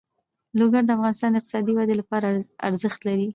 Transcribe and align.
لوگر 0.59 0.81
د 0.85 0.89
افغانستان 0.97 1.29
د 1.31 1.35
اقتصادي 1.39 1.71
ودې 1.75 1.95
لپاره 2.01 2.27
ارزښت 2.67 2.99
لري. 3.07 3.27